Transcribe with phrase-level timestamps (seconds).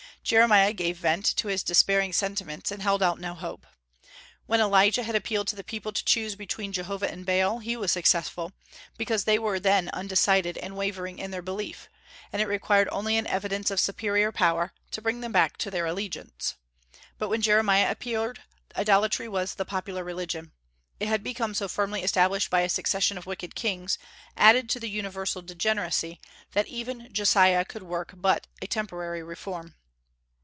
[0.23, 3.65] Jeremiah gave vent to his despairing sentiments, and held out no hope.
[4.45, 7.91] When Elijah had appealed to the people to choose between Jehovah and Baal, he was
[7.91, 8.53] successful,
[8.99, 11.89] because they were then undecided and wavering in their belief,
[12.31, 15.87] and it required only an evidence of superior power to bring them back to their
[15.87, 16.53] allegiance.
[17.17, 18.43] But when Jeremiah appeared,
[18.77, 20.51] idolatry was the popular religion.
[20.99, 23.97] It had become so firmly established by a succession of wicked kings,
[24.37, 26.19] added to the universal degeneracy,
[26.51, 29.73] that even Josiah could work but a temporary reform.